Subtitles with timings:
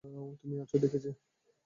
[0.03, 1.09] তুমিও আছো দেখছি।